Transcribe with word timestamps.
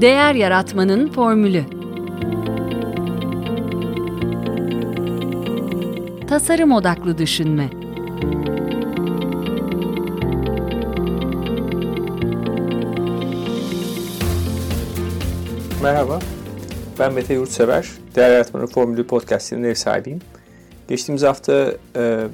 Değer 0.00 0.34
Yaratmanın 0.34 1.12
Formülü 1.12 1.64
Tasarım 6.28 6.72
Odaklı 6.72 7.18
Düşünme 7.18 7.70
Merhaba, 15.82 16.18
ben 16.98 17.12
Mete 17.12 17.34
Yurtsever. 17.34 17.88
Değer 18.14 18.30
Yaratmanın 18.30 18.66
Formülü 18.66 19.06
podcastinin 19.06 19.64
ev 19.64 19.74
sahibiyim. 19.74 20.20
Geçtiğimiz 20.88 21.22
hafta 21.22 21.72
e, 21.96 22.26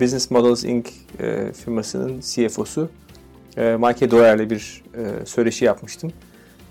Business 0.00 0.30
Models 0.30 0.64
Inc. 0.64 0.90
E, 1.20 1.52
firmasının 1.52 2.20
CFO'su 2.20 2.90
e, 3.56 3.76
Mike 3.76 4.10
Doyer'le 4.10 4.50
bir 4.50 4.82
e, 4.94 5.26
söyleşi 5.26 5.64
yapmıştım. 5.64 6.12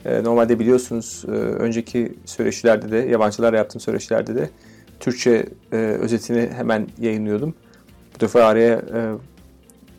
E, 0.06 0.24
normalde 0.24 0.60
biliyorsunuz 0.60 1.26
e, 1.28 1.32
önceki 1.32 2.14
söyleşilerde 2.26 2.92
de, 2.92 2.98
yabancılarla 2.98 3.58
yaptığım 3.58 3.82
söyleşilerde 3.82 4.36
de 4.36 4.50
Türkçe 5.00 5.46
e, 5.72 5.76
özetini 5.76 6.50
hemen 6.54 6.88
yayınlıyordum. 7.00 7.56
Bu 8.16 8.20
defa 8.20 8.44
araya 8.44 8.82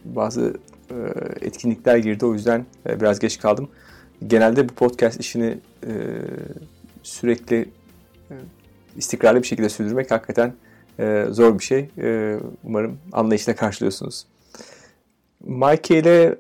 bazı 0.05 0.55
etkinlikler 1.41 1.97
girdi 1.97 2.27
o 2.27 2.35
yüzden 2.35 2.67
biraz 3.01 3.19
geç 3.19 3.39
kaldım. 3.39 3.69
Genelde 4.27 4.69
bu 4.69 4.75
podcast 4.75 5.21
işini 5.21 5.59
sürekli 7.03 7.69
istikrarlı 8.97 9.43
bir 9.43 9.47
şekilde 9.47 9.69
sürdürmek 9.69 10.11
hakikaten 10.11 10.53
zor 11.31 11.59
bir 11.59 11.65
şey. 11.65 11.89
Umarım 12.65 12.99
anlayışla 13.13 13.57
karşılıyorsunuz. 13.57 14.27
Mike 15.41 15.99
ile 15.99 16.37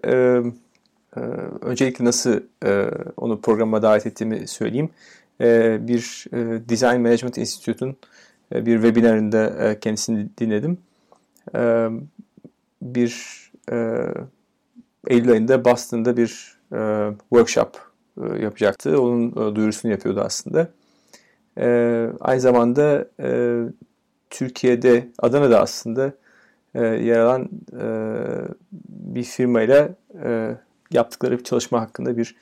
öncelikle 1.60 2.04
nasıl 2.04 2.40
e, 2.64 2.90
onu 3.16 3.40
programa 3.40 3.82
davet 3.82 4.06
ettiğimi 4.06 4.48
söyleyeyim. 4.48 4.90
E, 5.40 5.78
bir 5.88 6.24
e, 6.32 6.68
Design 6.68 7.00
Management 7.00 7.38
Institute'un 7.38 7.96
e, 8.54 8.66
bir 8.66 8.74
webinarında 8.74 9.74
kendisini 9.80 10.28
dinledim. 10.38 10.78
E, 11.54 11.88
bir 12.82 13.36
Eylül 15.08 15.30
ayında 15.30 15.64
Boston'da 15.64 16.16
bir 16.16 16.58
workshop 17.18 17.80
yapacaktı. 18.40 19.02
Onun 19.02 19.56
duyurusunu 19.56 19.90
yapıyordu 19.90 20.20
aslında. 20.20 20.68
Aynı 22.20 22.40
zamanda 22.40 23.08
Türkiye'de, 24.30 25.08
Adana'da 25.18 25.60
aslında 25.60 26.12
yer 26.74 27.18
alan 27.18 27.48
bir 28.88 29.22
firmayla 29.22 29.88
yaptıkları 30.92 31.38
bir 31.38 31.44
çalışma 31.44 31.80
hakkında 31.80 32.16
bir 32.16 32.36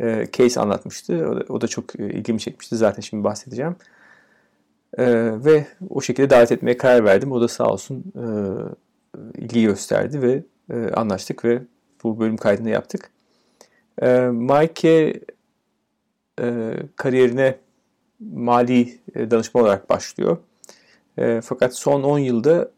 e, 0.00 0.26
case 0.32 0.60
anlatmıştı. 0.60 1.28
O 1.28 1.36
da, 1.36 1.44
o 1.48 1.60
da 1.60 1.68
çok 1.68 2.00
e, 2.00 2.04
ilgimi 2.04 2.40
çekmişti. 2.40 2.76
Zaten 2.76 3.02
şimdi 3.02 3.24
bahsedeceğim. 3.24 3.76
E, 4.98 5.06
ve 5.44 5.66
o 5.90 6.00
şekilde 6.00 6.30
davet 6.30 6.52
etmeye 6.52 6.76
karar 6.76 7.04
verdim. 7.04 7.32
O 7.32 7.40
da 7.40 7.48
sağ 7.48 7.66
olsun 7.72 8.04
e, 8.16 8.24
ilgi 9.40 9.62
gösterdi 9.62 10.22
ve 10.22 10.42
e, 10.70 10.90
anlaştık 10.90 11.44
ve 11.44 11.62
bu 12.02 12.20
bölüm 12.20 12.36
kaydını 12.36 12.70
yaptık. 12.70 13.10
E, 14.02 14.20
Mike 14.20 15.20
e, 16.40 16.74
kariyerine 16.96 17.58
mali 18.20 19.00
e, 19.14 19.30
danışma 19.30 19.60
olarak 19.60 19.90
başlıyor. 19.90 20.38
E, 21.18 21.40
fakat 21.44 21.74
son 21.74 22.02
10 22.02 22.18
yılda 22.18 22.70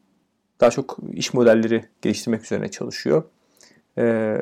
daha 0.61 0.71
çok 0.71 0.99
iş 1.13 1.35
modelleri 1.35 1.85
geliştirmek 2.03 2.45
üzerine 2.45 2.71
çalışıyor. 2.71 3.23
E, 3.99 4.37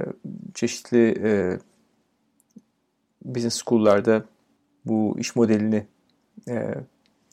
çeşitli 0.54 1.14
e, 1.22 1.58
business 3.24 3.62
school'larda 3.64 4.24
bu 4.84 5.16
iş 5.18 5.36
modelini 5.36 5.86
e, 6.48 6.75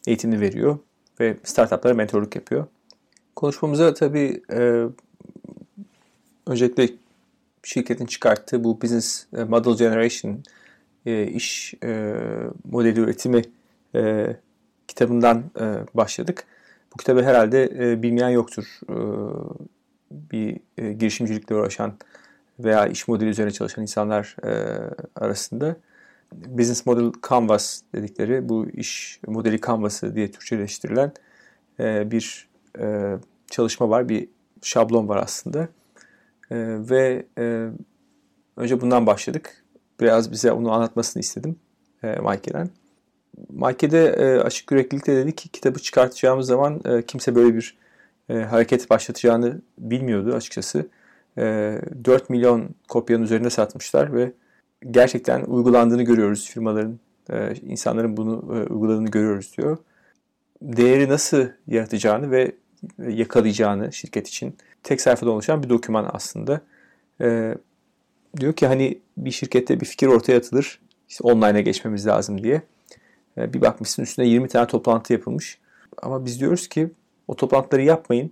eğitimini 0.07 0.41
veriyor 0.41 0.77
ve 1.19 1.37
startuplara 1.43 1.93
mentorluk 1.93 2.35
yapıyor. 2.35 2.65
Konuşmamıza 3.35 3.93
tabii 3.93 4.41
e, 4.51 4.85
öncelikle 6.47 6.89
şirketin 7.63 8.05
çıkarttığı 8.05 8.63
bu 8.63 8.81
Business 8.81 9.27
Model 9.31 9.77
Generation 9.77 10.43
e, 11.05 11.27
iş 11.27 11.73
e, 11.83 12.13
modeli 12.71 12.99
üretimi 12.99 13.41
e, 13.95 14.35
kitabından 14.87 15.43
e, 15.59 15.63
başladık. 15.93 16.45
Bu 16.93 16.97
kitabı 16.97 17.23
herhalde 17.23 17.63
e, 17.63 18.01
bilmeyen 18.01 18.29
yoktur. 18.29 18.79
E, 18.89 18.95
bir 20.11 20.59
e, 20.77 20.93
girişimcilikle 20.93 21.55
uğraşan 21.55 21.93
veya 22.59 22.87
iş 22.87 23.07
modeli 23.07 23.29
üzerine 23.29 23.51
çalışan 23.51 23.81
insanlar 23.81 24.35
e, 24.43 24.51
arasında. 25.15 25.75
Business 26.31 26.85
Model 26.85 27.11
Canvas 27.29 27.81
dedikleri 27.95 28.49
bu 28.49 28.69
iş 28.69 29.19
modeli 29.27 29.61
canvas'ı 29.61 30.15
diye 30.15 30.31
Türkçeleştirilen 30.31 31.11
e, 31.79 32.11
bir 32.11 32.47
e, 32.79 33.15
çalışma 33.51 33.89
var, 33.89 34.09
bir 34.09 34.27
şablon 34.61 35.07
var 35.07 35.17
aslında. 35.17 35.69
E, 36.51 36.57
ve 36.89 37.25
e, 37.37 37.69
önce 38.57 38.81
bundan 38.81 39.07
başladık. 39.07 39.63
Biraz 39.99 40.31
bize 40.31 40.51
onu 40.51 40.71
anlatmasını 40.71 41.21
istedim 41.21 41.55
e, 42.03 42.07
Mike'den. 42.07 42.69
Mike 43.49 43.91
de 43.91 44.05
e, 44.05 44.39
açık 44.39 44.71
yüreklilikle 44.71 45.15
dedi 45.15 45.35
ki 45.35 45.49
kitabı 45.49 45.79
çıkartacağımız 45.79 46.47
zaman 46.47 46.81
e, 46.85 47.01
kimse 47.01 47.35
böyle 47.35 47.55
bir 47.55 47.77
e, 48.29 48.33
hareket 48.33 48.89
başlatacağını 48.89 49.61
bilmiyordu 49.77 50.33
açıkçası. 50.33 50.87
E, 51.37 51.43
4 52.05 52.29
milyon 52.29 52.69
kopyanın 52.87 53.23
üzerinde 53.23 53.49
satmışlar 53.49 54.13
ve 54.13 54.31
gerçekten 54.91 55.43
uygulandığını 55.43 56.03
görüyoruz 56.03 56.49
firmaların, 56.49 56.99
e, 57.29 57.55
insanların 57.55 58.17
bunu 58.17 58.33
e, 58.33 58.73
uyguladığını 58.73 59.11
görüyoruz 59.11 59.57
diyor. 59.57 59.77
Değeri 60.61 61.09
nasıl 61.09 61.47
yaratacağını 61.67 62.31
ve 62.31 62.51
yakalayacağını 62.99 63.93
şirket 63.93 64.27
için 64.27 64.57
tek 64.83 65.01
sayfada 65.01 65.31
oluşan 65.31 65.63
bir 65.63 65.69
doküman 65.69 66.09
aslında. 66.13 66.61
E, 67.21 67.57
diyor 68.39 68.53
ki 68.53 68.67
hani 68.67 68.99
bir 69.17 69.31
şirkette 69.31 69.79
bir 69.79 69.85
fikir 69.85 70.07
ortaya 70.07 70.37
atılır, 70.37 70.79
işte 71.09 71.23
online'a 71.23 71.59
geçmemiz 71.59 72.07
lazım 72.07 72.43
diye. 72.43 72.61
E, 73.37 73.53
bir 73.53 73.61
bakmışsın 73.61 74.03
üstüne 74.03 74.27
20 74.27 74.47
tane 74.47 74.67
toplantı 74.67 75.13
yapılmış. 75.13 75.59
Ama 76.01 76.25
biz 76.25 76.39
diyoruz 76.39 76.67
ki 76.67 76.89
o 77.27 77.35
toplantıları 77.35 77.83
yapmayın. 77.83 78.31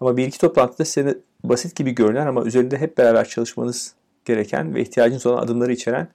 Ama 0.00 0.16
bir 0.16 0.26
iki 0.26 0.38
toplantıda 0.38 0.84
size 0.84 1.18
basit 1.44 1.76
gibi 1.76 1.94
görünen 1.94 2.26
ama 2.26 2.44
üzerinde 2.44 2.78
hep 2.78 2.98
beraber 2.98 3.28
çalışmanız 3.28 3.94
gereken 4.24 4.74
ve 4.74 4.82
ihtiyacınız 4.82 5.26
olan 5.26 5.42
adımları 5.42 5.72
içeren 5.72 6.08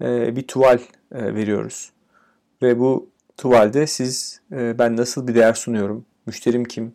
e, 0.00 0.36
bir 0.36 0.46
tuval 0.46 0.78
e, 1.12 1.34
veriyoruz. 1.34 1.92
Ve 2.62 2.78
bu 2.78 3.10
tuvalde 3.36 3.86
siz 3.86 4.40
ben 4.50 4.96
nasıl 4.96 5.28
bir 5.28 5.34
değer 5.34 5.54
sunuyorum, 5.54 6.04
müşterim 6.26 6.64
kim, 6.64 6.92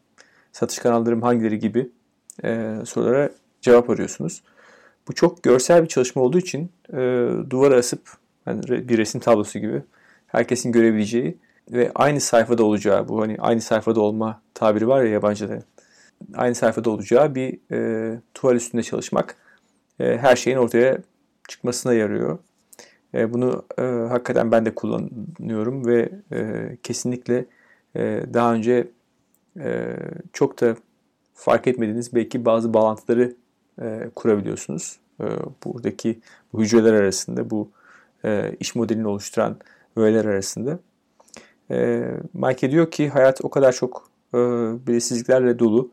satış 0.51 0.79
kanallarım 0.79 1.21
hangileri 1.21 1.59
gibi 1.59 1.89
sorulara 2.85 3.29
cevap 3.61 3.89
arıyorsunuz. 3.89 4.43
Bu 5.07 5.13
çok 5.13 5.43
görsel 5.43 5.83
bir 5.83 5.87
çalışma 5.87 6.21
olduğu 6.21 6.37
için 6.37 6.71
duvara 7.49 7.75
asıp 7.75 8.01
yani 8.45 8.89
bir 8.89 8.97
resim 8.97 9.21
tablosu 9.21 9.59
gibi 9.59 9.83
herkesin 10.27 10.71
görebileceği 10.71 11.37
ve 11.71 11.91
aynı 11.95 12.21
sayfada 12.21 12.63
olacağı 12.63 13.07
bu 13.07 13.21
hani 13.21 13.37
aynı 13.39 13.61
sayfada 13.61 14.01
olma 14.01 14.41
tabiri 14.53 14.87
var 14.87 15.03
ya 15.03 15.11
yabancıda 15.11 15.59
aynı 16.35 16.55
sayfada 16.55 16.89
olacağı 16.89 17.35
bir 17.35 17.59
e, 17.71 18.19
tuval 18.33 18.55
üstünde 18.55 18.83
çalışmak 18.83 19.35
e, 19.99 20.17
her 20.17 20.35
şeyin 20.35 20.57
ortaya 20.57 20.97
çıkmasına 21.47 21.93
yarıyor. 21.93 22.39
E, 23.13 23.33
bunu 23.33 23.65
e, 23.77 23.81
hakikaten 23.81 24.51
ben 24.51 24.65
de 24.65 24.75
kullanıyorum 24.75 25.85
ve 25.85 26.09
e, 26.31 26.69
kesinlikle 26.83 27.45
e, 27.95 28.23
daha 28.33 28.53
önce 28.53 28.87
e, 29.59 29.97
çok 30.33 30.61
da 30.61 30.75
fark 31.33 31.67
etmediğiniz 31.67 32.15
belki 32.15 32.45
bazı 32.45 32.73
bağlantıları 32.73 33.35
e, 33.81 34.09
kurabiliyorsunuz. 34.15 34.99
E, 35.21 35.25
buradaki 35.65 36.19
bu 36.53 36.61
hücreler 36.61 36.93
arasında 36.93 37.49
bu 37.49 37.71
e, 38.25 38.55
iş 38.59 38.75
modelini 38.75 39.07
oluşturan 39.07 39.57
öğeler 39.95 40.25
arasında. 40.25 40.79
E, 41.71 42.03
Mike 42.33 42.71
diyor 42.71 42.91
ki 42.91 43.09
hayat 43.09 43.45
o 43.45 43.49
kadar 43.49 43.71
çok 43.73 44.09
e, 44.33 44.37
belirsizliklerle 44.87 45.59
dolu. 45.59 45.91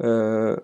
E, 0.00 0.08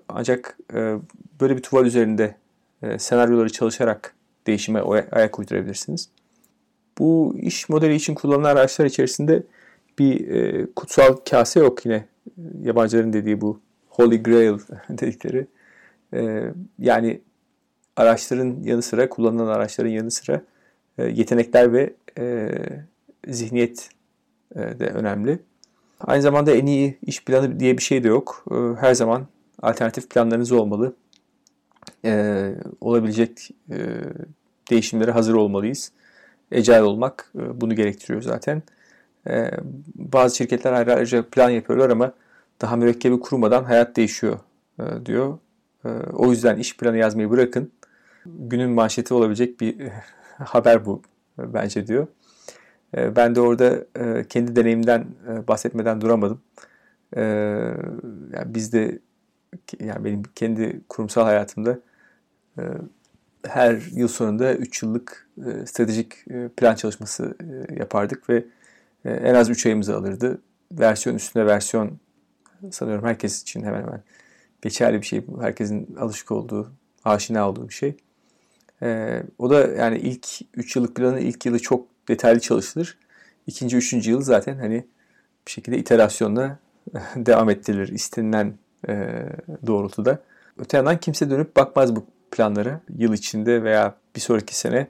ancak 0.08 0.58
e, 0.74 0.96
böyle 1.40 1.56
bir 1.56 1.62
tuval 1.62 1.86
üzerinde 1.86 2.36
e, 2.82 2.98
senaryoları 2.98 3.52
çalışarak 3.52 4.14
değişime 4.46 4.80
ayak 5.12 5.38
uydurabilirsiniz. 5.38 6.08
Bu 6.98 7.36
iş 7.38 7.68
modeli 7.68 7.94
için 7.94 8.14
kullanılan 8.14 8.56
araçlar 8.56 8.86
içerisinde 8.86 9.42
bir 9.98 10.28
e, 10.28 10.66
kutsal 10.76 11.16
kase 11.30 11.60
yok 11.60 11.86
yine 11.86 12.04
yabancıların 12.62 13.12
dediği 13.12 13.40
bu 13.40 13.60
Holy 13.88 14.22
Grail 14.22 14.58
dedikleri. 14.88 15.46
E, 16.14 16.52
yani 16.78 17.20
araçların 17.96 18.56
yanı 18.62 18.82
sıra 18.82 19.08
kullanılan 19.08 19.46
araçların 19.46 19.90
yanı 19.90 20.10
sıra 20.10 20.42
e, 20.98 21.04
yetenekler 21.04 21.72
ve 21.72 21.94
e, 22.18 22.50
zihniyet 23.28 23.88
de 24.54 24.86
önemli. 24.86 25.38
Aynı 26.00 26.22
zamanda 26.22 26.52
en 26.52 26.66
iyi 26.66 26.98
iş 27.02 27.24
planı 27.24 27.60
diye 27.60 27.78
bir 27.78 27.82
şey 27.82 28.04
de 28.04 28.08
yok. 28.08 28.44
E, 28.50 28.80
her 28.80 28.94
zaman 28.94 29.26
alternatif 29.62 30.10
planlarınız 30.10 30.52
olmalı. 30.52 30.94
E, 32.04 32.52
olabilecek 32.80 33.50
e, 33.70 33.76
değişimlere 34.70 35.10
hazır 35.10 35.34
olmalıyız. 35.34 35.92
agile 36.52 36.82
olmak 36.82 37.32
e, 37.38 37.60
bunu 37.60 37.74
gerektiriyor 37.74 38.22
zaten. 38.22 38.62
E, 39.28 39.50
bazı 39.94 40.36
şirketler 40.36 40.72
ayrıca 40.72 41.28
plan 41.28 41.50
yapıyorlar 41.50 41.90
ama 41.90 42.12
daha 42.60 42.76
mürekkebi 42.76 43.20
kurmadan 43.20 43.64
hayat 43.64 43.96
değişiyor 43.96 44.38
e, 44.78 45.06
diyor. 45.06 45.38
E, 45.84 45.88
o 46.12 46.30
yüzden 46.30 46.56
iş 46.56 46.76
planı 46.76 46.96
yazmayı 46.96 47.30
bırakın. 47.30 47.72
Günün 48.26 48.70
manşeti 48.70 49.14
olabilecek 49.14 49.60
bir 49.60 49.76
haber 50.38 50.86
bu 50.86 51.02
e, 51.38 51.54
bence 51.54 51.86
diyor. 51.86 52.06
E, 52.96 53.16
ben 53.16 53.34
de 53.34 53.40
orada 53.40 53.84
e, 53.98 54.24
kendi 54.28 54.56
deneyimden 54.56 55.06
e, 55.28 55.48
bahsetmeden 55.48 56.00
duramadım. 56.00 56.40
E, 57.16 57.22
yani 58.32 58.54
bizde 58.54 58.98
yani 59.80 60.04
benim 60.04 60.22
kendi 60.34 60.80
kurumsal 60.88 61.24
hayatımda 61.24 61.78
e, 62.58 62.62
her 63.46 63.82
yıl 63.92 64.08
sonunda 64.08 64.54
3 64.54 64.82
yıllık 64.82 65.28
stratejik 65.66 66.24
plan 66.56 66.74
çalışması 66.74 67.34
yapardık 67.78 68.30
ve 68.30 68.44
en 69.04 69.34
az 69.34 69.50
3 69.50 69.66
ayımızı 69.66 69.96
alırdı. 69.96 70.42
Versiyon 70.72 71.16
üstünde 71.16 71.46
versiyon 71.46 71.98
sanıyorum 72.70 73.04
herkes 73.04 73.42
için 73.42 73.62
hemen 73.62 73.80
hemen 73.82 74.02
geçerli 74.62 75.00
bir 75.00 75.06
şey. 75.06 75.26
Herkesin 75.40 75.96
alışık 75.96 76.30
olduğu, 76.30 76.72
aşina 77.04 77.48
olduğu 77.48 77.68
bir 77.68 77.74
şey. 77.74 77.96
O 79.38 79.50
da 79.50 79.66
yani 79.66 79.98
ilk 79.98 80.26
3 80.54 80.76
yıllık 80.76 80.96
planın 80.96 81.16
ilk 81.16 81.46
yılı 81.46 81.58
çok 81.58 81.91
detaylı 82.08 82.40
çalışılır. 82.40 82.98
İkinci, 83.46 83.76
üçüncü 83.76 84.10
yıl 84.10 84.20
zaten 84.20 84.58
hani 84.58 84.86
bir 85.46 85.50
şekilde 85.50 85.78
iterasyonla 85.78 86.58
devam 87.16 87.50
ettirilir 87.50 87.88
istenilen 87.88 88.54
doğrultuda. 89.66 90.22
Öte 90.58 90.76
yandan 90.76 91.00
kimse 91.00 91.30
dönüp 91.30 91.56
bakmaz 91.56 91.96
bu 91.96 92.06
planları 92.30 92.80
yıl 92.96 93.12
içinde 93.12 93.62
veya 93.62 93.94
bir 94.16 94.20
sonraki 94.20 94.58
sene 94.58 94.88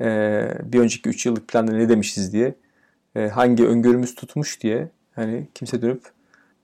e, 0.00 0.48
bir 0.64 0.80
önceki 0.80 1.08
3 1.08 1.26
yıllık 1.26 1.48
planda 1.48 1.72
ne 1.72 1.88
demişiz 1.88 2.32
diye 2.32 2.54
e, 3.16 3.28
hangi 3.28 3.66
öngörümüz 3.66 4.14
tutmuş 4.14 4.60
diye 4.60 4.88
hani 5.14 5.48
kimse 5.54 5.82
dönüp 5.82 6.02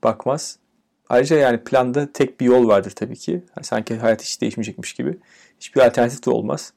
bakmaz. 0.03 0.57
Ayrıca 1.09 1.37
yani 1.37 1.63
planda 1.63 2.11
tek 2.13 2.39
bir 2.39 2.45
yol 2.45 2.67
vardır 2.67 2.91
tabii 2.91 3.15
ki. 3.15 3.43
Sanki 3.61 3.97
hayat 3.97 4.21
hiç 4.21 4.41
değişmeyecekmiş 4.41 4.93
gibi. 4.93 5.17
Hiçbir 5.59 5.81
alternatif 5.81 6.25
de 6.25 6.29
olmaz. 6.29 6.73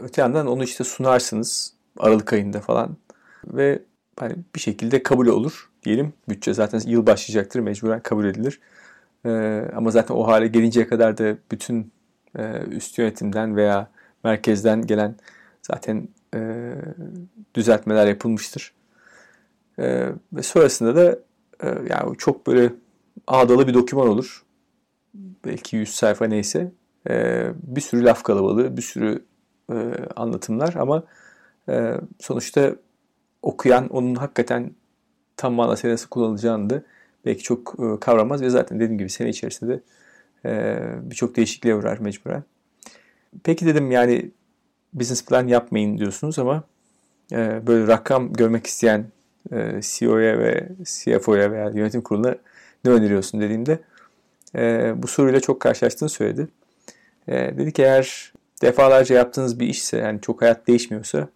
Öte 0.00 0.22
yandan 0.22 0.46
onu 0.46 0.64
işte 0.64 0.84
sunarsınız 0.84 1.74
Aralık 1.98 2.32
ayında 2.32 2.60
falan 2.60 2.96
ve 3.46 3.82
hani 4.20 4.36
bir 4.54 4.60
şekilde 4.60 5.02
kabul 5.02 5.26
olur 5.26 5.70
diyelim. 5.82 6.12
Bütçe 6.28 6.54
zaten 6.54 6.80
yıl 6.86 7.06
başlayacaktır 7.06 7.60
mecburen 7.60 8.00
kabul 8.00 8.24
edilir. 8.24 8.60
Ee, 9.26 9.64
ama 9.76 9.90
zaten 9.90 10.14
o 10.14 10.26
hale 10.26 10.46
gelinceye 10.46 10.86
kadar 10.86 11.18
da 11.18 11.36
bütün 11.50 11.92
e, 12.38 12.62
üst 12.70 12.98
yönetimden 12.98 13.56
veya 13.56 13.90
merkezden 14.24 14.86
gelen 14.86 15.14
zaten 15.62 16.08
e, 16.34 16.72
düzeltmeler 17.54 18.06
yapılmıştır. 18.06 18.72
E, 19.78 20.08
ve 20.32 20.42
sonrasında 20.42 20.96
da 20.96 21.18
e, 21.62 21.68
yani 21.90 22.16
çok 22.18 22.46
böyle 22.46 22.72
ağdalı 23.26 23.68
bir 23.68 23.74
doküman 23.74 24.08
olur. 24.08 24.44
Belki 25.44 25.76
100 25.76 25.94
sayfa 25.94 26.24
neyse. 26.24 26.72
E, 27.10 27.46
bir 27.62 27.80
sürü 27.80 28.04
laf 28.04 28.22
kalabalığı, 28.22 28.76
bir 28.76 28.82
sürü 28.82 29.24
e, 29.72 29.94
anlatımlar 30.16 30.74
ama 30.74 31.04
e, 31.70 31.94
sonuçta 32.18 32.76
okuyan 33.42 33.88
onun 33.88 34.14
hakikaten 34.14 34.70
tam 35.36 35.52
manasıyla 35.52 35.94
nasıl 35.94 36.08
kullanılacağını 36.08 36.82
belki 37.26 37.42
çok 37.42 37.74
e, 37.78 38.00
kavramaz 38.00 38.42
ve 38.42 38.50
zaten 38.50 38.80
dediğim 38.80 38.98
gibi 38.98 39.10
sene 39.10 39.28
içerisinde 39.28 39.72
de 39.72 39.80
e, 40.44 40.78
birçok 41.10 41.36
değişikliğe 41.36 41.74
uğrar 41.74 41.98
mecburen. 41.98 42.44
Peki 43.44 43.66
dedim 43.66 43.90
yani 43.90 44.30
business 44.92 45.24
plan 45.24 45.48
yapmayın 45.48 45.98
diyorsunuz 45.98 46.38
ama 46.38 46.62
e, 47.32 47.66
böyle 47.66 47.86
rakam 47.86 48.32
görmek 48.32 48.66
isteyen 48.66 49.04
CEO'ya 49.80 50.38
ve 50.38 50.68
CFO'ya 50.84 51.52
veya 51.52 51.70
yönetim 51.70 52.00
kuruluna 52.00 52.36
ne 52.84 52.90
öneriyorsun 52.90 53.40
dediğimde 53.40 53.78
bu 55.02 55.06
soruyla 55.06 55.40
çok 55.40 55.60
karşılaştığını 55.60 56.08
söyledi. 56.08 56.48
E, 57.28 57.34
dedi 57.34 57.72
ki 57.72 57.82
eğer 57.82 58.32
defalarca 58.62 59.16
yaptığınız 59.16 59.60
bir 59.60 59.66
işse 59.66 59.98
yani 59.98 60.20
çok 60.20 60.42
hayat 60.42 60.66
değişmiyorsa 60.66 61.28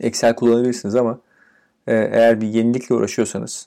Excel 0.00 0.34
kullanabilirsiniz 0.34 0.94
ama 0.94 1.20
e, 1.86 1.94
eğer 1.94 2.40
bir 2.40 2.46
yenilikle 2.46 2.94
uğraşıyorsanız 2.94 3.66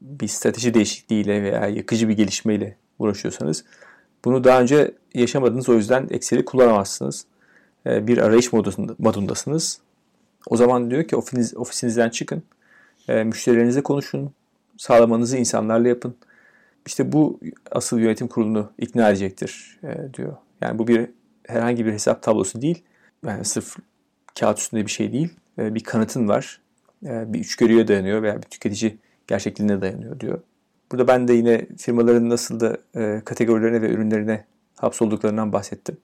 bir 0.00 0.28
strateji 0.28 0.74
değişikliğiyle 0.74 1.42
veya 1.42 1.66
yakıcı 1.68 2.08
bir 2.08 2.16
gelişmeyle 2.16 2.76
uğraşıyorsanız 2.98 3.64
bunu 4.24 4.44
daha 4.44 4.60
önce 4.60 4.94
yaşamadınız 5.14 5.68
o 5.68 5.74
yüzden 5.74 6.06
Excel'i 6.10 6.44
kullanamazsınız. 6.44 7.26
Ee, 7.86 8.06
bir 8.06 8.18
arayış 8.18 8.52
modundasınız. 8.98 9.80
O 10.50 10.56
zaman 10.56 10.90
diyor 10.90 11.04
ki 11.04 11.16
ofis, 11.16 11.56
ofisinizden 11.56 12.10
çıkın. 12.10 12.42
Ee, 13.08 13.24
müşterilerinizle 13.24 13.82
konuşun. 13.82 14.32
Sağlamanızı 14.76 15.36
insanlarla 15.36 15.88
yapın. 15.88 16.16
İşte 16.86 17.12
bu 17.12 17.40
asıl 17.70 17.98
yönetim 17.98 18.28
kurulunu 18.28 18.70
ikna 18.78 19.08
edecektir 19.08 19.78
e, 19.82 20.14
diyor. 20.14 20.36
Yani 20.60 20.78
bu 20.78 20.88
bir 20.88 21.10
herhangi 21.46 21.86
bir 21.86 21.92
hesap 21.92 22.22
tablosu 22.22 22.62
değil. 22.62 22.82
Yani 23.26 23.44
sırf 23.44 23.76
kağıt 24.40 24.58
üstünde 24.58 24.86
bir 24.86 24.90
şey 24.90 25.12
değil. 25.12 25.34
E, 25.58 25.74
bir 25.74 25.84
kanıtın 25.84 26.28
var. 26.28 26.60
E, 27.06 27.32
bir 27.32 27.40
üçgörüye 27.40 27.88
dayanıyor 27.88 28.22
veya 28.22 28.36
bir 28.36 28.42
tüketici 28.42 28.98
gerçekliğine 29.26 29.80
dayanıyor 29.80 30.20
diyor. 30.20 30.40
Burada 30.92 31.08
ben 31.08 31.28
de 31.28 31.32
yine 31.32 31.66
firmaların 31.78 32.30
nasıl 32.30 32.60
da 32.60 32.78
e, 32.96 33.22
kategorilerine 33.24 33.82
ve 33.82 33.90
ürünlerine 33.90 34.44
hapsolduklarından 34.76 35.52
bahsettim. 35.52 35.96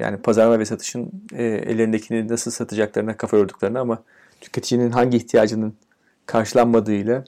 Yani 0.00 0.16
pazarlama 0.16 0.58
ve 0.58 0.64
satışın 0.64 1.10
ellerindekini 1.32 2.28
nasıl 2.28 2.50
satacaklarına 2.50 3.16
kafa 3.16 3.36
yorduklarını 3.36 3.80
ama 3.80 4.02
tüketicinin 4.40 4.90
hangi 4.90 5.16
ihtiyacının 5.16 5.74
karşılanmadığıyla 6.26 7.24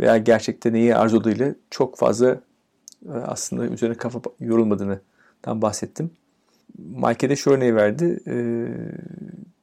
veya 0.00 0.16
gerçekte 0.16 0.72
neyi 0.72 0.96
arzuladığıyla 0.96 1.54
çok 1.70 1.98
fazla 1.98 2.40
aslında 3.08 3.66
üzerine 3.66 3.96
kafa 3.96 4.20
yorulmadığından 4.40 5.62
bahsettim. 5.62 6.10
De 7.22 7.36
şu 7.36 7.50
örneği 7.50 7.74
verdi. 7.74 8.20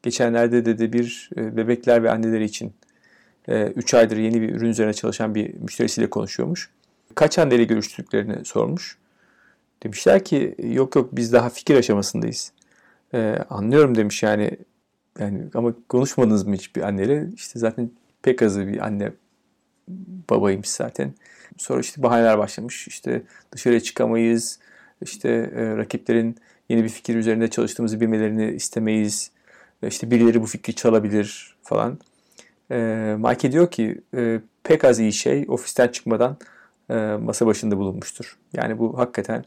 Geçenlerde 0.04 0.66
dedi 0.66 0.94
bir 0.94 1.30
e, 1.38 1.58
bebekler 1.58 2.04
ve 2.04 2.12
anneleri 2.12 2.44
için 2.44 2.74
3 3.48 3.94
e, 3.94 3.98
aydır 3.98 4.18
yeni 4.18 4.42
bir 4.42 4.56
ürün 4.56 4.70
üzerine 4.70 4.94
çalışan 4.94 5.36
bir 5.36 5.54
müşterisiyle 5.54 6.10
konuşuyormuş. 6.10 6.70
Kaç 7.16 7.40
anneyle 7.40 7.64
görüştüklerini 7.64 8.46
sormuş. 8.46 8.98
Demişler 9.84 10.26
ki 10.26 10.56
yok 10.64 10.96
yok 10.96 11.10
biz 11.16 11.34
daha 11.34 11.50
fikir 11.50 11.76
aşamasındayız. 11.76 12.52
Ee, 13.14 13.38
anlıyorum 13.50 13.96
demiş 13.96 14.24
yani 14.24 14.58
yani 15.20 15.44
ama 15.54 15.74
konuşmadınız 15.90 16.48
mı 16.48 16.56
hiçbir 16.56 16.82
anneyle? 16.82 17.28
İşte 17.36 17.60
zaten 17.60 17.92
pek 18.22 18.42
azı 18.42 18.68
bir 18.68 18.86
anne 18.86 19.12
babaymış 20.30 20.70
zaten. 20.70 21.14
Sonra 21.58 21.80
işte 21.80 22.04
bahaneler 22.04 22.38
başlamış. 22.38 22.88
İşte 22.88 23.24
dışarıya 23.52 23.80
çıkamayız. 23.80 24.60
İşte 25.02 25.30
e, 25.56 25.78
rakiplerin 25.78 26.36
yeni 26.70 26.84
bir 26.84 26.90
fikir 26.90 27.16
üzerinde 27.16 27.48
çalıştığımızı 27.48 28.02
bilmelerini 28.02 28.52
istemeyiz. 28.52 29.32
İşte 29.84 30.12
birileri 30.12 30.42
bu 30.42 30.46
fikri 30.46 30.76
çalabilir 30.76 31.56
falan. 31.64 32.00
E, 32.72 32.76
Mike 33.20 33.52
diyor 33.52 33.72
ki 33.72 34.02
e, 34.16 34.42
pek 34.64 34.84
az 34.84 35.00
iyi 35.00 35.14
şey 35.14 35.46
ofisten 35.48 35.88
çıkmadan 35.88 36.38
e, 36.90 36.96
masa 36.96 37.46
başında 37.46 37.78
bulunmuştur. 37.78 38.38
Yani 38.54 38.80
bu 38.80 38.98
hakikaten 38.98 39.46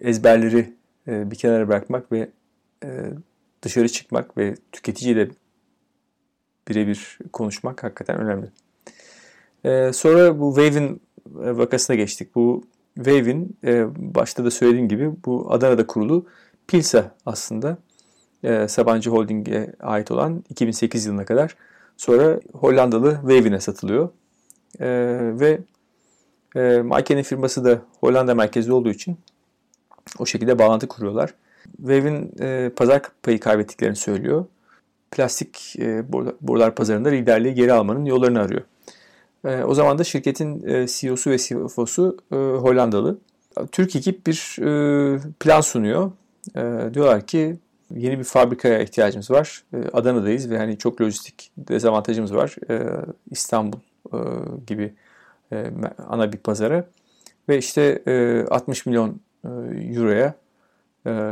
ezberleri 0.00 0.72
e, 1.08 1.30
bir 1.30 1.36
kenara 1.36 1.68
bırakmak 1.68 2.12
ve 2.12 2.28
e, 2.84 2.88
dışarı 3.62 3.88
çıkmak 3.88 4.36
ve 4.36 4.54
tüketiciyle 4.72 5.28
birebir 6.68 7.18
konuşmak 7.32 7.84
hakikaten 7.84 8.16
önemli. 8.20 8.46
E, 9.64 9.92
sonra 9.92 10.40
bu 10.40 10.54
Wave'in 10.54 11.00
vakasına 11.34 11.96
geçtik. 11.96 12.34
Bu 12.34 12.64
Wave'in 12.94 13.56
e, 13.64 13.86
başta 14.14 14.44
da 14.44 14.50
söylediğim 14.50 14.88
gibi 14.88 15.10
bu 15.24 15.52
Adana'da 15.52 15.86
kurulu 15.86 16.26
Pilsa 16.66 17.14
aslında 17.26 17.78
e, 18.42 18.68
Sabancı 18.68 19.10
Holding'e 19.10 19.72
ait 19.80 20.10
olan 20.10 20.44
2008 20.48 21.06
yılına 21.06 21.24
kadar 21.24 21.56
Sonra 21.96 22.40
Hollandalı 22.52 23.14
Wave'ine 23.20 23.60
satılıyor. 23.60 24.08
E, 24.80 24.88
ve 25.40 25.60
e, 26.56 26.60
Mike'nin 26.82 27.22
firması 27.22 27.64
da 27.64 27.82
Hollanda 28.00 28.34
merkezli 28.34 28.72
olduğu 28.72 28.90
için 28.90 29.18
o 30.18 30.26
şekilde 30.26 30.58
bağlantı 30.58 30.88
kuruyorlar. 30.88 31.34
Wave'in 31.76 32.32
e, 32.40 32.70
pazar 32.76 33.02
payı 33.22 33.40
kaybettiklerini 33.40 33.96
söylüyor. 33.96 34.44
Plastik 35.10 35.76
e, 35.78 36.12
borular 36.40 36.74
pazarında 36.74 37.08
liderliği 37.08 37.54
geri 37.54 37.72
almanın 37.72 38.04
yollarını 38.04 38.40
arıyor. 38.40 38.62
E, 39.44 39.62
o 39.62 39.74
zaman 39.74 39.98
da 39.98 40.04
şirketin 40.04 40.68
e, 40.68 40.86
CEO'su 40.86 41.30
ve 41.30 41.38
CFO'su 41.38 42.16
e, 42.32 42.36
Hollandalı. 42.36 43.18
Türk 43.72 43.96
ekip 43.96 44.26
bir 44.26 44.56
e, 44.62 45.20
plan 45.40 45.60
sunuyor. 45.60 46.12
E, 46.56 46.94
diyorlar 46.94 47.26
ki 47.26 47.56
yeni 47.96 48.18
bir 48.18 48.24
fabrikaya 48.24 48.78
ihtiyacımız 48.78 49.30
var. 49.30 49.64
Ee, 49.74 49.76
Adana'dayız 49.92 50.50
ve 50.50 50.58
hani 50.58 50.78
çok 50.78 51.00
lojistik 51.00 51.52
dezavantajımız 51.56 52.34
var. 52.34 52.56
Ee, 52.70 52.86
İstanbul 53.30 53.78
e, 54.12 54.18
gibi 54.66 54.94
e, 55.52 55.70
ana 56.08 56.32
bir 56.32 56.38
pazara. 56.38 56.84
Ve 57.48 57.58
işte 57.58 58.02
60 58.50 58.86
e, 58.86 58.90
milyon 58.90 59.20
euroya 59.98 60.34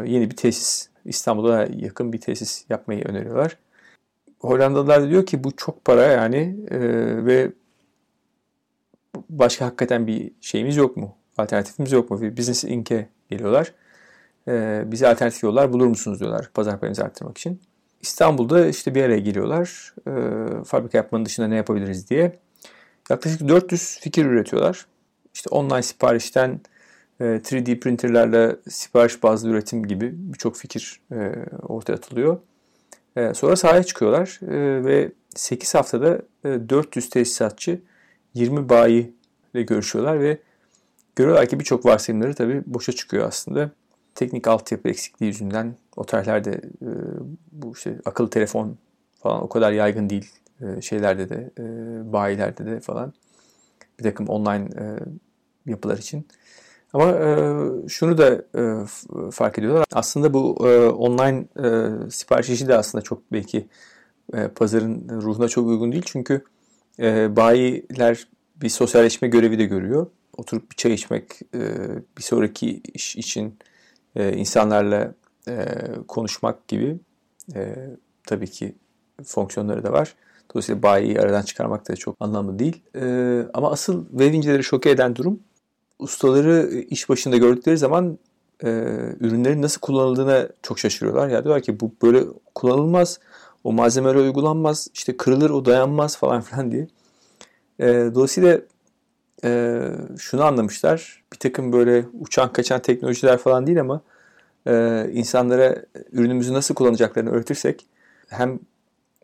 yeni 0.06 0.30
bir 0.30 0.36
tesis, 0.36 0.88
İstanbul'a 1.04 1.66
yakın 1.76 2.12
bir 2.12 2.20
tesis 2.20 2.64
yapmayı 2.70 3.04
öneriyorlar. 3.04 3.56
Hollandalılar 4.40 5.02
da 5.02 5.10
diyor 5.10 5.26
ki 5.26 5.44
bu 5.44 5.56
çok 5.56 5.84
para 5.84 6.02
yani 6.02 6.56
e, 6.70 6.78
ve 7.26 7.52
başka 9.30 9.66
hakikaten 9.66 10.06
bir 10.06 10.32
şeyimiz 10.40 10.76
yok 10.76 10.96
mu? 10.96 11.16
Alternatifimiz 11.38 11.92
yok 11.92 12.10
mu? 12.10 12.22
Bir 12.22 12.36
Business 12.36 12.64
Inc.'e 12.64 13.08
geliyorlar. 13.30 13.72
E, 14.50 14.82
bize 14.86 15.08
alternatif 15.08 15.42
yollar 15.42 15.72
bulur 15.72 15.86
musunuz 15.86 16.20
diyorlar 16.20 16.50
pazar 16.54 16.80
payınızı 16.80 17.04
arttırmak 17.04 17.38
için. 17.38 17.60
İstanbul'da 18.02 18.66
işte 18.66 18.94
bir 18.94 19.04
araya 19.04 19.18
geliyorlar. 19.18 19.94
E, 20.06 20.12
fabrika 20.64 20.98
yapmanın 20.98 21.24
dışında 21.24 21.48
ne 21.48 21.56
yapabiliriz 21.56 22.10
diye. 22.10 22.38
Yaklaşık 23.10 23.48
400 23.48 23.98
fikir 24.00 24.26
üretiyorlar. 24.26 24.86
İşte 25.34 25.50
online 25.50 25.82
siparişten 25.82 26.60
3D 27.20 27.72
e, 27.72 27.80
printerlerle 27.80 28.56
sipariş 28.68 29.22
bazlı 29.22 29.50
üretim 29.50 29.86
gibi 29.86 30.10
birçok 30.14 30.56
fikir 30.56 31.00
e, 31.12 31.32
ortaya 31.62 31.94
atılıyor. 31.94 32.38
Sonra 33.34 33.56
sahaya 33.56 33.82
çıkıyorlar 33.82 34.38
ve 34.84 35.12
8 35.34 35.74
haftada 35.74 36.22
400 36.44 37.10
tesisatçı 37.10 37.80
20 38.34 38.68
bayi 38.68 39.14
ile 39.54 39.62
görüşüyorlar 39.62 40.20
ve 40.20 40.38
görüyorlar 41.16 41.48
ki 41.48 41.60
birçok 41.60 41.86
varsayımları 41.86 42.34
tabii 42.34 42.62
boşa 42.66 42.92
çıkıyor 42.92 43.28
aslında. 43.28 43.70
Teknik 44.14 44.48
altyapı 44.48 44.88
eksikliği 44.88 45.28
yüzünden 45.28 45.76
otellerde 45.96 46.60
bu 47.52 47.72
işte 47.72 47.98
akıllı 48.04 48.30
telefon 48.30 48.76
falan 49.22 49.42
o 49.42 49.48
kadar 49.48 49.72
yaygın 49.72 50.10
değil 50.10 50.32
şeylerde 50.80 51.28
de 51.28 51.50
bayilerde 52.12 52.66
de 52.66 52.80
falan 52.80 53.12
bir 53.98 54.04
takım 54.04 54.28
online 54.28 54.68
yapılar 55.66 55.98
için. 55.98 56.26
Ama 56.92 57.10
e, 57.10 57.34
şunu 57.88 58.18
da 58.18 58.34
e, 58.34 58.86
fark 59.30 59.58
ediyorlar. 59.58 59.84
Aslında 59.92 60.34
bu 60.34 60.68
e, 60.68 60.88
online 60.88 61.44
e, 61.64 61.90
sipariş 62.10 62.50
işi 62.50 62.68
de 62.68 62.76
aslında 62.76 63.02
çok 63.02 63.32
belki 63.32 63.66
e, 64.34 64.48
pazarın 64.48 65.08
ruhuna 65.22 65.48
çok 65.48 65.66
uygun 65.66 65.92
değil. 65.92 66.02
Çünkü 66.06 66.44
e, 66.98 67.36
bayiler 67.36 68.28
bir 68.56 68.68
sosyalleşme 68.68 69.28
görevi 69.28 69.58
de 69.58 69.64
görüyor. 69.64 70.06
Oturup 70.36 70.70
bir 70.70 70.76
çay 70.76 70.92
içmek, 70.92 71.40
e, 71.54 71.60
bir 72.18 72.22
sonraki 72.22 72.80
iş 72.94 73.16
için 73.16 73.58
e, 74.16 74.32
insanlarla 74.32 75.14
e, 75.48 75.66
konuşmak 76.08 76.68
gibi 76.68 76.98
e, 77.54 77.74
tabii 78.26 78.50
ki 78.50 78.74
fonksiyonları 79.24 79.82
da 79.82 79.92
var. 79.92 80.14
Dolayısıyla 80.54 80.82
bayiyi 80.82 81.20
aradan 81.20 81.42
çıkarmak 81.42 81.88
da 81.88 81.96
çok 81.96 82.16
anlamlı 82.20 82.58
değil. 82.58 82.82
E, 82.94 83.04
ama 83.54 83.70
asıl 83.70 84.08
web 84.08 84.34
inceleri 84.34 84.64
şoke 84.64 84.90
eden 84.90 85.16
durum 85.16 85.40
ustaları 85.98 86.70
iş 86.90 87.08
başında 87.08 87.36
gördükleri 87.36 87.78
zaman 87.78 88.18
e, 88.64 88.68
ürünlerin 89.20 89.62
nasıl 89.62 89.80
kullanıldığına 89.80 90.48
çok 90.62 90.78
şaşırıyorlar. 90.78 91.28
Ya 91.28 91.44
diyorlar 91.44 91.62
ki 91.62 91.80
bu 91.80 91.92
böyle 92.02 92.24
kullanılmaz, 92.54 93.20
o 93.64 93.72
malzemeler 93.72 94.14
uygulanmaz, 94.14 94.88
işte 94.94 95.16
kırılır, 95.16 95.50
o 95.50 95.64
dayanmaz 95.64 96.16
falan 96.16 96.40
filan 96.40 96.72
diye. 96.72 96.88
E, 97.80 97.86
dolayısıyla 98.14 98.60
e, 99.44 99.80
şunu 100.18 100.44
anlamışlar. 100.44 101.22
Bir 101.32 101.38
takım 101.38 101.72
böyle 101.72 102.04
uçan 102.20 102.52
kaçan 102.52 102.82
teknolojiler 102.82 103.38
falan 103.38 103.66
değil 103.66 103.80
ama 103.80 104.02
e, 104.66 105.06
insanlara 105.12 105.84
ürünümüzü 106.12 106.52
nasıl 106.52 106.74
kullanacaklarını 106.74 107.30
öğretirsek 107.30 107.86
hem 108.28 108.58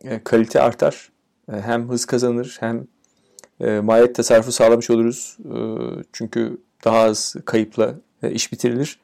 e, 0.03 0.23
kalite 0.23 0.61
artar, 0.61 1.11
e, 1.53 1.61
hem 1.61 1.89
hız 1.89 2.05
kazanır, 2.05 2.57
hem 2.59 2.87
e, 3.59 3.79
maliyet 3.79 4.15
tasarrufu 4.15 4.51
sağlamış 4.51 4.89
oluruz. 4.89 5.37
E, 5.45 5.57
çünkü 6.13 6.57
daha 6.85 6.97
az 6.97 7.35
kayıpla 7.45 7.95
e, 8.23 8.31
iş 8.31 8.51
bitirilir. 8.51 8.99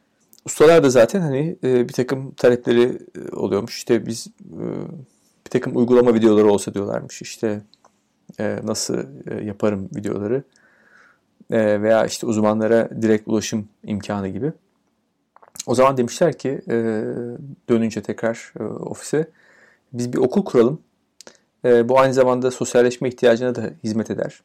Ustalar 0.46 0.84
da 0.84 0.90
zaten 0.90 1.22
hani 1.22 1.58
e, 1.64 1.90
bir 1.90 1.94
takım 1.94 2.32
talepleri 2.32 3.00
e, 3.16 3.36
oluyormuş. 3.36 3.78
İşte 3.78 4.06
biz 4.06 4.28
bir 5.46 5.50
takım 5.50 5.78
uygulama 5.78 6.14
videoları 6.14 6.48
olsa 6.48 6.74
diyorlarmış. 6.74 7.22
İşte 7.22 7.62
nasıl 8.40 8.98
yaparım 9.46 9.90
videoları 9.96 10.44
veya 11.54 12.06
işte 12.06 12.28
uzmanlara 12.28 12.90
direkt 13.02 13.28
ulaşım 13.28 13.68
imkanı 13.84 14.28
gibi. 14.28 14.52
O 15.68 15.76
zaman 15.76 15.98
demişler 15.98 16.38
ki 16.38 16.62
dönünce 17.70 18.02
tekrar 18.02 18.54
ofise 18.80 19.28
biz 19.94 20.14
bir 20.14 20.18
okul 20.18 20.46
kuralım. 20.46 20.80
Bu 21.64 22.00
aynı 22.00 22.14
zamanda 22.14 22.52
sosyalleşme 22.52 23.10
ihtiyacına 23.10 23.56
da 23.56 23.70
hizmet 23.84 24.12
eder. 24.12 24.44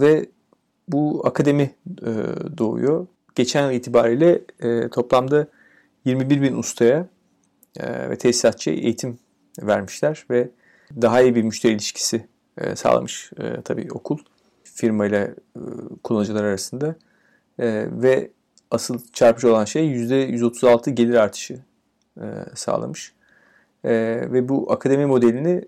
Ve 0.00 0.26
bu 0.88 1.22
akademi 1.24 1.74
e, 2.02 2.10
doğuyor. 2.58 3.06
Geçen 3.34 3.66
yıl 3.66 3.78
itibariyle 3.78 4.42
e, 4.60 4.88
toplamda 4.88 5.46
21 6.04 6.42
bin 6.42 6.56
ustaya 6.56 7.06
e, 7.80 8.10
ve 8.10 8.18
tesisatçıya 8.18 8.76
eğitim 8.76 9.18
vermişler 9.62 10.26
ve 10.30 10.48
daha 11.02 11.20
iyi 11.20 11.34
bir 11.34 11.42
müşteri 11.42 11.72
ilişkisi 11.72 12.26
e, 12.58 12.76
sağlamış 12.76 13.30
e, 13.38 13.62
tabii 13.62 13.88
okul 13.92 14.18
firma 14.74 15.06
ile 15.06 15.34
kullanıcılar 16.02 16.44
arasında 16.44 16.96
e, 17.58 17.86
ve 17.90 18.30
asıl 18.70 18.98
çarpıcı 19.12 19.50
olan 19.50 19.64
şey 19.64 19.86
%136 19.86 20.90
gelir 20.90 21.14
artışı 21.14 21.58
e, 22.16 22.24
sağlamış. 22.54 23.12
E, 23.84 23.92
ve 24.32 24.48
bu 24.48 24.72
akademi 24.72 25.06
modelini 25.06 25.64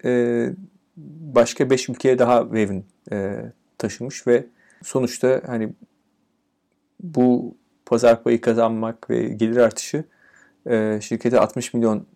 başka 1.34 1.70
5 1.70 1.88
ülkeye 1.88 2.18
daha 2.18 2.42
Wavin 2.42 2.86
e, 3.12 3.40
taşımış 3.78 4.26
ve 4.26 4.46
sonuçta 4.82 5.42
hani 5.46 5.72
bu 7.00 7.56
pazar 7.86 8.22
payı 8.22 8.40
kazanmak 8.40 9.10
ve 9.10 9.28
gelir 9.28 9.56
artışı 9.56 10.04
şirkete 11.00 11.40
60 11.40 11.74
milyon 11.74 12.06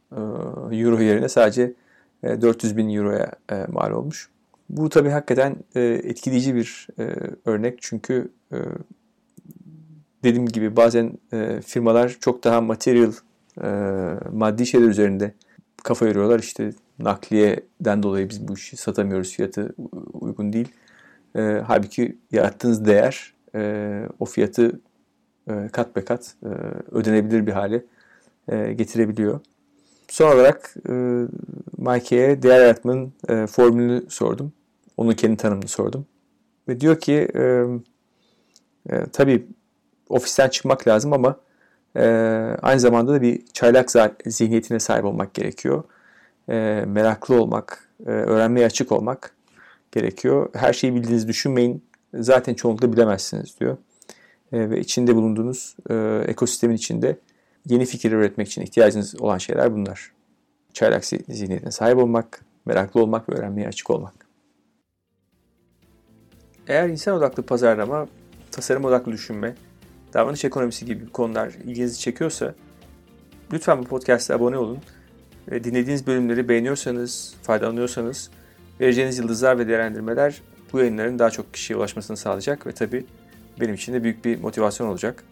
euro 0.73 1.01
yerine 1.01 1.29
sadece 1.29 1.75
e, 2.23 2.43
400 2.43 2.77
bin 2.77 2.95
euroya 2.97 3.33
mal 3.69 3.91
olmuş. 3.91 4.31
Bu 4.69 4.89
tabii 4.89 5.11
hakikaten 5.11 5.57
e, 5.75 5.81
etkileyici 5.83 6.55
bir 6.55 6.87
e, 6.99 7.15
örnek 7.45 7.79
çünkü 7.83 8.33
e, 8.53 8.57
dediğim 10.25 10.47
gibi 10.47 10.77
bazen 10.77 11.13
e, 11.33 11.61
firmalar 11.61 12.17
çok 12.21 12.45
daha 12.45 12.61
material, 12.61 13.13
e, 13.63 13.69
maddi 14.33 14.67
şeyler 14.67 14.89
üzerinde 14.89 15.35
kafa 15.85 16.07
yoruyorlar. 16.07 16.39
İşte 16.39 16.73
nakliyeden 16.99 18.03
dolayı 18.03 18.29
biz 18.29 18.49
bu 18.49 18.55
işi 18.55 18.77
satamıyoruz, 18.77 19.33
fiyatı 19.33 19.75
uygun 20.13 20.53
değil. 20.53 20.69
E, 21.37 21.63
halbuki 21.67 22.19
yarattığınız 22.33 22.87
değer 22.87 23.35
e, 23.55 24.03
o 24.19 24.25
fiyatı 24.25 24.81
e, 25.51 25.69
kat 25.73 25.97
be 25.97 26.05
kat 26.05 26.35
e, 26.43 26.49
ödenebilir 26.91 27.47
bir 27.47 27.53
hale 27.53 27.85
e, 28.49 28.73
getirebiliyor. 28.73 29.41
Son 30.09 30.35
olarak 30.35 30.75
e, 30.89 30.93
Mike'ye 31.79 32.43
değer 32.43 32.61
yaratmanın 32.61 33.13
e, 33.29 33.47
formülünü 33.47 34.03
sordum. 34.09 34.53
Onun 34.99 35.13
kendi 35.13 35.37
tanımını 35.37 35.69
sordum. 35.69 36.07
Ve 36.69 36.81
diyor 36.81 37.01
ki 37.01 37.29
e, 37.35 37.65
e, 38.91 39.07
tabii 39.13 39.47
ofisten 40.09 40.49
çıkmak 40.49 40.89
lazım 40.89 41.13
ama 41.13 41.41
e, 41.97 42.05
aynı 42.63 42.81
zamanda 42.81 43.13
da 43.13 43.23
bir 43.23 43.47
çaylak 43.53 43.91
zihniyetine 44.27 44.79
sahip 44.79 45.05
olmak 45.05 45.35
gerekiyor. 45.35 45.85
E, 46.49 46.85
meraklı 46.87 47.43
olmak, 47.43 47.89
e, 48.07 48.11
öğrenmeye 48.11 48.67
açık 48.67 48.93
olmak 48.93 49.35
gerekiyor. 49.93 50.51
Her 50.55 50.73
şeyi 50.73 50.95
bildiğinizi 50.95 51.29
düşünmeyin. 51.29 51.85
Zaten 52.15 52.55
çoğunlukla 52.55 52.93
bilemezsiniz 52.93 53.61
diyor. 53.61 53.77
E, 54.53 54.71
ve 54.71 54.81
içinde 54.81 55.15
bulunduğunuz 55.17 55.77
e, 55.91 56.23
ekosistemin 56.27 56.75
içinde 56.75 57.19
yeni 57.67 57.87
fikir 57.87 58.13
üretmek 58.13 58.47
için 58.47 58.63
ihtiyacınız 58.63 59.21
olan 59.21 59.39
şeyler 59.39 59.73
bunlar. 59.75 60.13
Çaylak 60.73 61.05
zihniyetine 61.05 61.71
sahip 61.71 61.99
olmak, 61.99 62.45
meraklı 62.67 63.03
olmak 63.03 63.29
ve 63.29 63.35
öğrenmeye 63.35 63.69
açık 63.69 63.91
olmak. 63.91 64.18
Eğer 66.69 66.89
insan 66.89 67.15
odaklı 67.15 67.43
pazarlama, 67.43 68.09
tasarım 68.51 68.85
odaklı 68.85 69.13
düşünme, 69.13 69.55
davranış 70.15 70.45
ekonomisi 70.45 70.85
gibi 70.85 71.09
konular 71.09 71.49
ilginizi 71.65 71.99
çekiyorsa 71.99 72.55
lütfen 73.53 73.79
bu 73.79 73.85
podcast'a 73.85 74.35
abone 74.35 74.59
olun. 74.59 74.79
Ve 75.51 75.65
dinlediğiniz 75.65 76.07
bölümleri 76.07 76.49
beğeniyorsanız, 76.49 77.35
faydalanıyorsanız 77.43 78.31
Vereceğiniz 78.81 79.19
yıldızlar 79.19 79.59
ve 79.59 79.69
değerlendirmeler 79.69 80.43
bu 80.73 80.79
yayınların 80.79 81.19
daha 81.19 81.31
çok 81.31 81.55
kişiye 81.55 81.77
ulaşmasını 81.77 82.17
sağlayacak 82.17 82.67
ve 82.67 82.73
tabii 82.73 83.05
benim 83.61 83.75
için 83.75 83.95
de 83.95 84.05
büyük 84.05 84.25
bir 84.25 84.41
motivasyon 84.41 84.89
olacak. 84.89 85.25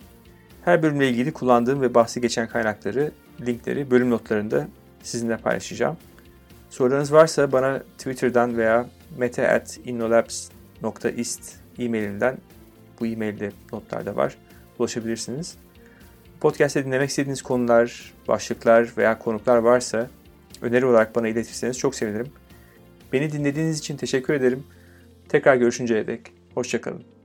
Her 0.64 0.82
bölümle 0.82 1.08
ilgili 1.08 1.32
kullandığım 1.32 1.80
ve 1.80 1.94
bahsi 1.94 2.20
geçen 2.20 2.48
kaynakları, 2.48 3.12
linkleri 3.40 3.90
bölüm 3.90 4.10
notlarında 4.10 4.68
sizinle 5.02 5.36
paylaşacağım. 5.36 5.96
Sorularınız 6.70 7.12
varsa 7.12 7.52
bana 7.52 7.82
Twitter'dan 7.98 8.56
veya 8.56 8.86
mete.innolabs.ist 10.83 11.56
e-mailimden 11.78 12.38
bu 13.00 13.06
e-mailde 13.06 13.52
notlarda 13.73 14.16
var. 14.16 14.37
Ulaşabilirsiniz. 14.78 15.56
Podcast'te 16.40 16.85
dinlemek 16.85 17.11
istediğiniz 17.11 17.42
konular, 17.42 18.12
başlıklar 18.28 18.88
veya 18.97 19.18
konuklar 19.18 19.56
varsa 19.56 20.11
öneri 20.62 20.87
olarak 20.87 21.16
bana 21.16 21.28
iletirseniz 21.28 21.78
çok 21.78 21.95
sevinirim. 21.95 22.33
Beni 23.12 23.33
dinlediğiniz 23.33 23.78
için 23.78 23.97
teşekkür 23.97 24.35
ederim. 24.35 24.64
Tekrar 25.28 25.56
görüşünceye 25.56 26.06
dek 26.06 26.33
hoşçakalın. 26.54 27.15